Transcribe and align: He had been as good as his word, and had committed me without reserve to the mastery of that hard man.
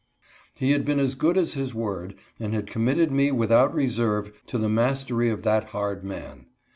He 0.55 0.71
had 0.71 0.83
been 0.83 0.99
as 0.99 1.13
good 1.13 1.37
as 1.37 1.53
his 1.53 1.75
word, 1.75 2.15
and 2.39 2.55
had 2.55 2.71
committed 2.71 3.11
me 3.11 3.31
without 3.31 3.71
reserve 3.71 4.31
to 4.47 4.57
the 4.57 4.67
mastery 4.67 5.29
of 5.29 5.43
that 5.43 5.65
hard 5.65 6.03
man. 6.03 6.47